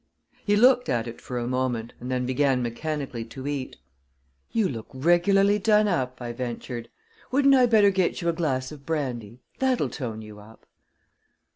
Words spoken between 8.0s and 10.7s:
you a glass of brandy? That'll tone you up."